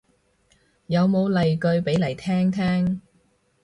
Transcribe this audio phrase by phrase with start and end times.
[0.87, 3.01] 有冇例句俾嚟聽聽